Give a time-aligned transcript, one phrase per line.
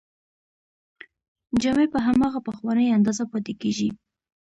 [1.61, 3.89] جامې په هماغه پخوانۍ اندازه پاتې کیږي.